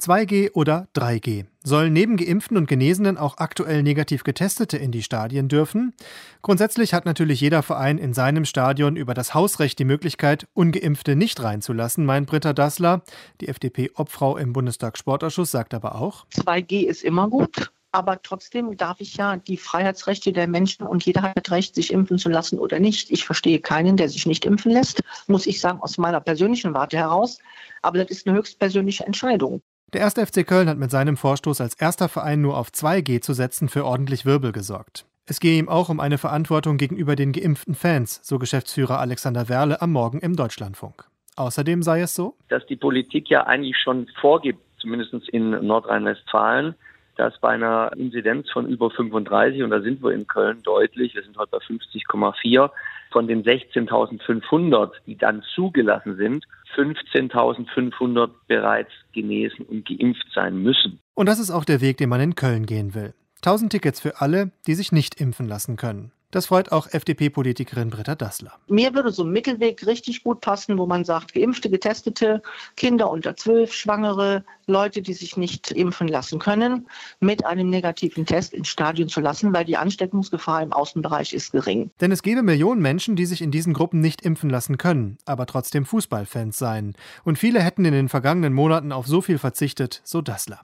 [0.00, 1.46] 2G oder 3G?
[1.64, 5.92] Sollen neben Geimpften und Genesenen auch aktuell negativ Getestete in die Stadien dürfen?
[6.40, 11.42] Grundsätzlich hat natürlich jeder Verein in seinem Stadion über das Hausrecht die Möglichkeit, Ungeimpfte nicht
[11.42, 13.02] reinzulassen, meint Britta Dassler.
[13.40, 17.72] Die FDP-Obfrau im Bundestag-Sportausschuss sagt aber auch: 2G ist immer gut.
[17.90, 22.18] Aber trotzdem darf ich ja die Freiheitsrechte der Menschen und jeder hat Recht, sich impfen
[22.18, 23.10] zu lassen oder nicht.
[23.10, 26.98] Ich verstehe keinen, der sich nicht impfen lässt, muss ich sagen, aus meiner persönlichen Warte
[26.98, 27.38] heraus.
[27.82, 29.62] Aber das ist eine höchstpersönliche Entscheidung.
[29.94, 33.32] Der erste FC Köln hat mit seinem Vorstoß als erster Verein nur auf 2G zu
[33.32, 35.06] setzen für ordentlich Wirbel gesorgt.
[35.24, 39.80] Es gehe ihm auch um eine Verantwortung gegenüber den geimpften Fans, so Geschäftsführer Alexander Werle
[39.80, 41.04] am Morgen im Deutschlandfunk.
[41.36, 46.74] Außerdem sei es so, dass die Politik ja eigentlich schon vorgibt, zumindest in Nordrhein-Westfalen,
[47.18, 51.22] dass bei einer Inzidenz von über 35, und da sind wir in Köln deutlich, wir
[51.22, 52.70] sind heute bei 50,4,
[53.10, 56.46] von den 16.500, die dann zugelassen sind,
[56.76, 61.00] 15.500 bereits genesen und geimpft sein müssen.
[61.14, 63.14] Und das ist auch der Weg, den man in Köln gehen will.
[63.36, 66.12] 1000 Tickets für alle, die sich nicht impfen lassen können.
[66.30, 68.52] Das freut auch FDP-Politikerin Britta Dassler.
[68.68, 72.42] Mir würde so ein Mittelweg richtig gut passen, wo man sagt, geimpfte, getestete,
[72.76, 76.86] Kinder unter zwölf, Schwangere, Leute, die sich nicht impfen lassen können,
[77.20, 81.90] mit einem negativen Test ins Stadion zu lassen, weil die Ansteckungsgefahr im Außenbereich ist gering.
[82.02, 85.46] Denn es gäbe Millionen Menschen, die sich in diesen Gruppen nicht impfen lassen können, aber
[85.46, 86.94] trotzdem Fußballfans seien.
[87.24, 90.60] Und viele hätten in den vergangenen Monaten auf so viel verzichtet, so Dassler.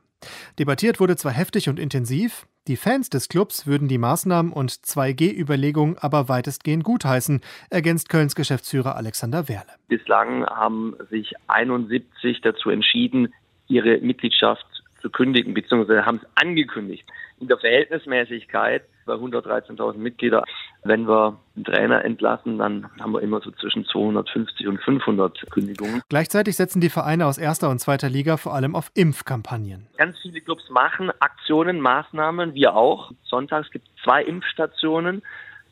[0.59, 5.99] Debattiert wurde zwar heftig und intensiv, die Fans des Clubs würden die Maßnahmen und 2G-Überlegungen
[5.99, 9.73] aber weitestgehend gutheißen, ergänzt Kölns Geschäftsführer Alexander Werle.
[9.89, 13.35] Bislang haben sich 71 dazu entschieden,
[13.69, 14.65] ihre Mitgliedschaft
[15.03, 17.07] zu kündigen, beziehungsweise haben es angekündigt.
[17.39, 20.45] In der Verhältnismäßigkeit bei 113.000 Mitgliedern,
[20.85, 26.03] wenn wir einen Trainer entlassen, dann haben wir immer so zwischen 250 und 500 Kündigungen.
[26.09, 29.87] Gleichzeitig setzen die Vereine aus erster und zweiter Liga vor allem auf Impfkampagnen.
[29.97, 33.13] Ganz viele Clubs machen Aktionen, Maßnahmen, wir auch.
[33.25, 35.23] Sonntags gibt es zwei Impfstationen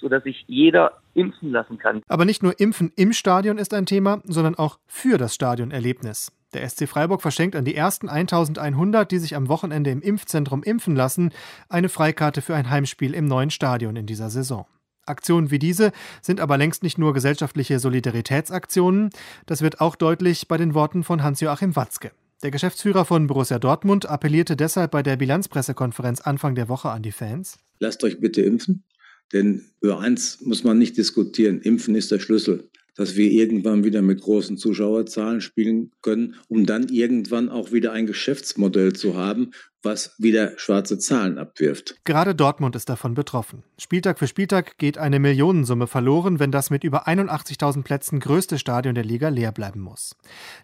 [0.02, 2.03] sodass sich jeder impfen lassen kann.
[2.08, 6.32] Aber nicht nur Impfen im Stadion ist ein Thema, sondern auch für das Stadionerlebnis.
[6.53, 10.94] Der SC Freiburg verschenkt an die ersten 1100, die sich am Wochenende im Impfzentrum impfen
[10.97, 11.32] lassen,
[11.70, 14.66] eine Freikarte für ein Heimspiel im neuen Stadion in dieser Saison.
[15.06, 19.10] Aktionen wie diese sind aber längst nicht nur gesellschaftliche Solidaritätsaktionen.
[19.46, 22.12] Das wird auch deutlich bei den Worten von Hans-Joachim Watzke.
[22.42, 27.12] Der Geschäftsführer von Borussia Dortmund appellierte deshalb bei der Bilanzpressekonferenz Anfang der Woche an die
[27.12, 27.58] Fans.
[27.78, 28.84] Lasst euch bitte impfen,
[29.32, 31.60] denn über eins muss man nicht diskutieren.
[31.60, 36.88] Impfen ist der Schlüssel dass wir irgendwann wieder mit großen Zuschauerzahlen spielen können, um dann
[36.88, 41.97] irgendwann auch wieder ein Geschäftsmodell zu haben, was wieder schwarze Zahlen abwirft.
[42.04, 43.64] Gerade Dortmund ist davon betroffen.
[43.78, 48.94] Spieltag für Spieltag geht eine Millionensumme verloren, wenn das mit über 81.000 Plätzen größte Stadion
[48.94, 50.16] der Liga leer bleiben muss.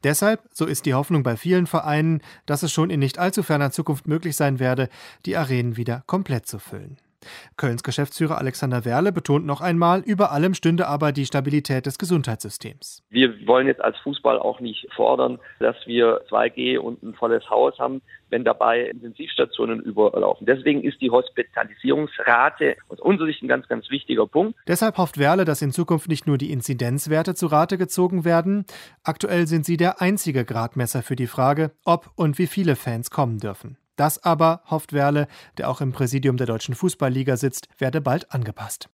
[0.05, 3.72] Deshalb, so ist die Hoffnung bei vielen Vereinen, dass es schon in nicht allzu ferner
[3.72, 4.88] Zukunft möglich sein werde,
[5.27, 6.99] die Arenen wieder komplett zu füllen.
[7.56, 13.03] Kölns Geschäftsführer Alexander Werle betont noch einmal, über allem stünde aber die Stabilität des Gesundheitssystems.
[13.11, 17.79] Wir wollen jetzt als Fußball auch nicht fordern, dass wir 2G und ein volles Haus
[17.79, 20.47] haben, wenn dabei Intensivstationen überlaufen.
[20.47, 24.59] Deswegen ist die Hospitalisierungsrate aus unserer Sicht ein ganz, ganz wichtiger Punkt.
[24.67, 28.67] Deshalb hofft Werle, dass in Zukunft nicht nur die Inzidenzwerte zu Rate gezogen werden.
[29.03, 33.39] Aktuell sind sie der einzige Gradmesser für die Frage, ob und wie viele Fans kommen
[33.39, 33.79] dürfen.
[33.99, 35.27] Das aber, hofft Werle,
[35.57, 38.89] der auch im Präsidium der Deutschen Fußballliga sitzt, werde bald angepasst.